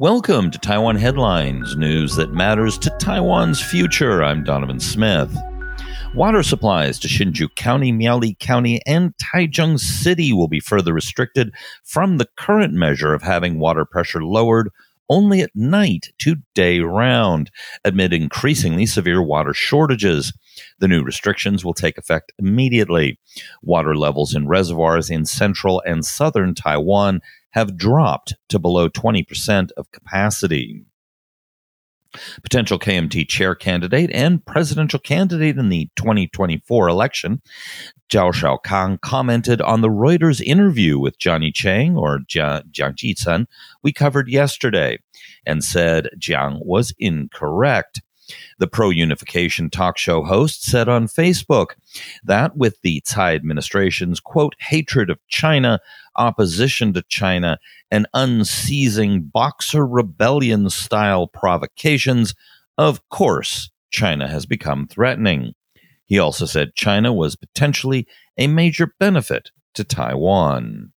[0.00, 4.22] Welcome to Taiwan Headlines, news that matters to Taiwan's future.
[4.22, 5.36] I'm Donovan Smith.
[6.14, 12.18] Water supplies to Hsinchu County, Miaoli County, and Taichung City will be further restricted from
[12.18, 14.70] the current measure of having water pressure lowered
[15.10, 17.50] only at night to day round,
[17.84, 20.32] amid increasingly severe water shortages.
[20.78, 23.18] The new restrictions will take effect immediately.
[23.62, 27.20] Water levels in reservoirs in central and southern Taiwan
[27.50, 30.84] have dropped to below 20% of capacity.
[32.42, 37.42] Potential KMT chair candidate and presidential candidate in the 2024 election,
[38.10, 43.46] Zhao Shaokang commented on the Reuters interview with Johnny Chiang or Jiang Qichen
[43.82, 44.98] we covered yesterday
[45.44, 48.00] and said Jiang was incorrect.
[48.58, 51.72] The pro unification talk show host said on Facebook
[52.24, 55.80] that with the Tsai administration's quote hatred of China,
[56.16, 57.58] opposition to China,
[57.90, 62.34] and unceasing Boxer rebellion style provocations,
[62.76, 65.54] of course, China has become threatening.
[66.04, 70.92] He also said China was potentially a major benefit to Taiwan.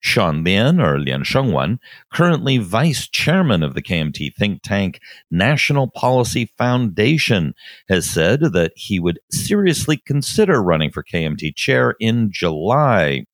[0.00, 1.78] Sean Lien, or Lian Shengwen,
[2.12, 7.54] currently vice chairman of the KMT think tank National Policy Foundation,
[7.88, 13.24] has said that he would seriously consider running for KMT chair in July.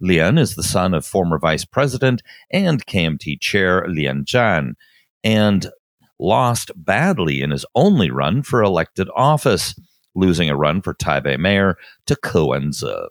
[0.00, 4.74] Lian is the son of former vice president and KMT chair Lian Zhan,
[5.24, 5.70] and
[6.18, 9.74] lost badly in his only run for elected office,
[10.14, 13.08] losing a run for Taipei mayor to Ko Wen-je.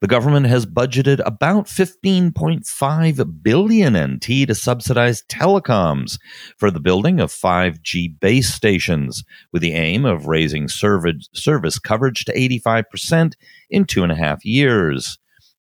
[0.00, 6.18] The government has budgeted about 15.5 billion NT to subsidize telecoms
[6.56, 12.34] for the building of 5G base stations, with the aim of raising service, coverage to
[12.34, 13.34] 85%
[13.68, 15.18] in two and a half years.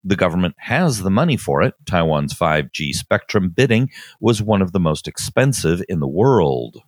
[0.05, 1.75] The government has the money for it.
[1.85, 3.91] Taiwan's 5G spectrum bidding
[4.21, 6.81] was one of the most expensive in the world.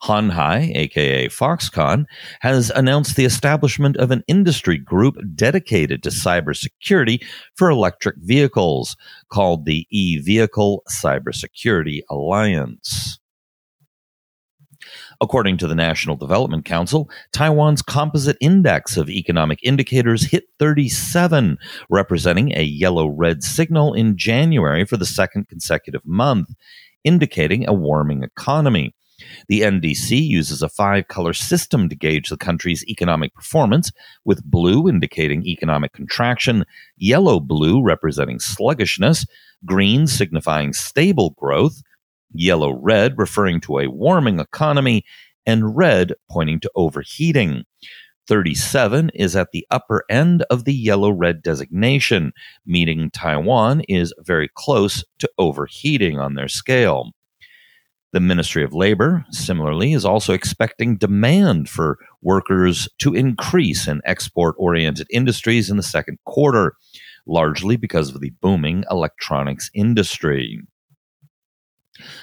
[0.00, 2.04] Hon Hai, aka Foxconn,
[2.40, 7.24] has announced the establishment of an industry group dedicated to cybersecurity
[7.54, 8.96] for electric vehicles
[9.30, 13.18] called the E Vehicle Cybersecurity Alliance.
[15.20, 21.56] According to the National Development Council, Taiwan's composite index of economic indicators hit 37,
[21.88, 26.48] representing a yellow red signal in January for the second consecutive month,
[27.04, 28.94] indicating a warming economy.
[29.48, 33.92] The NDC uses a five color system to gauge the country's economic performance,
[34.24, 36.64] with blue indicating economic contraction,
[36.96, 39.26] yellow blue representing sluggishness,
[39.64, 41.82] green signifying stable growth,
[42.32, 45.04] yellow red referring to a warming economy,
[45.46, 47.64] and red pointing to overheating.
[48.26, 52.32] 37 is at the upper end of the yellow red designation,
[52.64, 57.12] meaning Taiwan is very close to overheating on their scale.
[58.14, 64.54] The Ministry of Labor, similarly, is also expecting demand for workers to increase in export
[64.56, 66.76] oriented industries in the second quarter,
[67.26, 70.60] largely because of the booming electronics industry.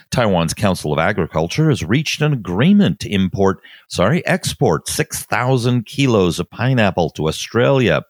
[0.09, 6.49] Taiwan's Council of Agriculture has reached an agreement to import, sorry, export 6,000 kilos of
[6.49, 8.03] pineapple to Australia.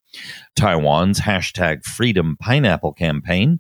[0.56, 3.60] Taiwan's hashtag Freedom Pineapple campaign,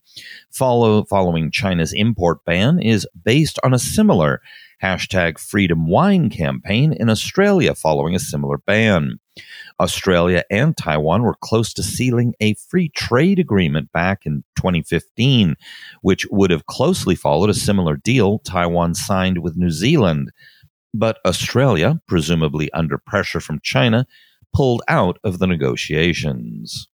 [0.49, 4.41] follow, following China's import ban, is based on a similar
[4.81, 9.19] hashtag Freedom Wine campaign in Australia following a similar ban.
[9.79, 15.55] Australia and Taiwan were close to sealing a free trade agreement back in 2015,
[16.01, 20.31] which would have closely followed a similar deal Taiwan signed with New Zealand.
[20.93, 24.05] But Australia, presumably under pressure from China,
[24.53, 26.87] pulled out of the negotiations.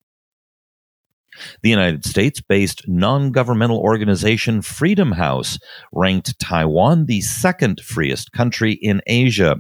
[1.63, 5.59] The United States based non governmental organization Freedom House
[5.93, 9.57] ranked Taiwan the second freest country in Asia,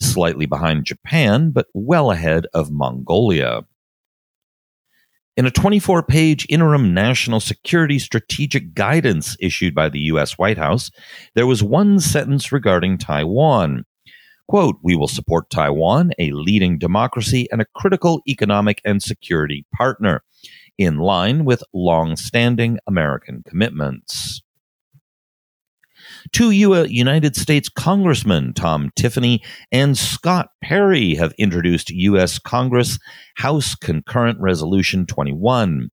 [0.00, 3.62] slightly behind Japan, but well ahead of Mongolia.
[5.38, 10.36] In a 24 page interim national security strategic guidance issued by the U.S.
[10.36, 10.90] White House,
[11.36, 13.84] there was one sentence regarding Taiwan.
[14.48, 20.24] Quote, we will support Taiwan, a leading democracy and a critical economic and security partner
[20.78, 24.42] in line with long standing American commitments.
[26.32, 29.42] Two uh, United States Congressmen, Tom Tiffany
[29.72, 32.38] and Scott Perry, have introduced U.S.
[32.38, 32.98] Congress
[33.36, 35.90] House Concurrent Resolution 21.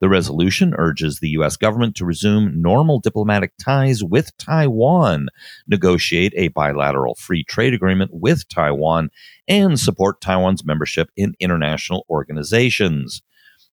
[0.00, 1.56] The resolution urges the U.S.
[1.56, 5.28] government to resume normal diplomatic ties with Taiwan,
[5.66, 9.10] negotiate a bilateral free trade agreement with Taiwan,
[9.46, 13.22] and support Taiwan's membership in international organizations.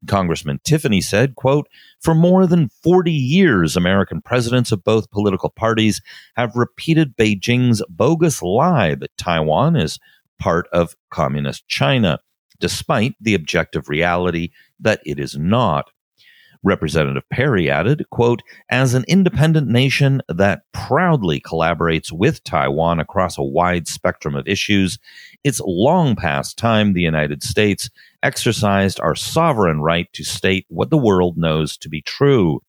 [0.06, 1.68] Congressman Tiffany said, quote,
[2.00, 6.00] For more than 40 years, American presidents of both political parties
[6.36, 9.98] have repeated Beijing's bogus lie that Taiwan is
[10.38, 12.20] part of communist China,
[12.60, 14.50] despite the objective reality
[14.80, 15.90] that it is not.
[16.62, 23.43] Representative Perry added, quote, as an independent nation that proudly collaborates with Taiwan across a
[23.43, 24.99] wide spectrum of issues,
[25.44, 27.90] it's long past time the United States
[28.22, 32.60] exercised our sovereign right to state what the world knows to be true.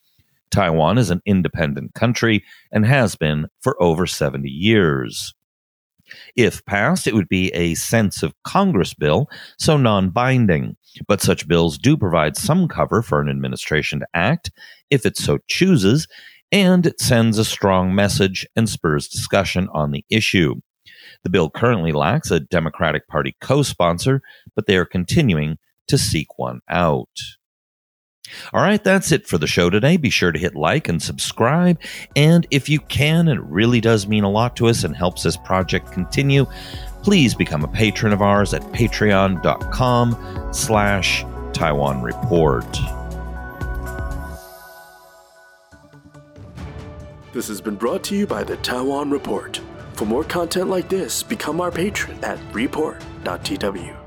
[0.51, 5.33] Taiwan is an independent country and has been for over 70 years.
[6.35, 10.75] If passed, it would be a sense of Congress bill, so non binding.
[11.07, 14.51] But such bills do provide some cover for an administration to act
[14.89, 16.07] if it so chooses,
[16.51, 20.55] and it sends a strong message and spurs discussion on the issue.
[21.23, 24.21] The bill currently lacks a Democratic Party co sponsor,
[24.55, 25.57] but they are continuing
[25.87, 27.09] to seek one out.
[28.53, 29.97] All right, that's it for the show today.
[29.97, 31.79] Be sure to hit like and subscribe.
[32.15, 35.37] And if you can, it really does mean a lot to us and helps this
[35.37, 36.45] project continue,
[37.03, 42.77] please become a patron of ours at patreon.com slash Taiwan Report.
[47.31, 49.61] This has been brought to you by the Taiwan Report.
[49.93, 53.98] For more content like this, become our patron at report.tw.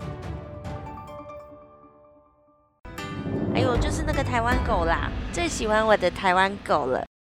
[4.32, 7.04] 台湾狗啦，最喜欢我的台湾狗了。